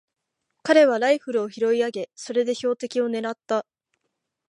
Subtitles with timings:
[0.63, 3.67] 彼はライフルを拾い上げ、それで標的をねらった。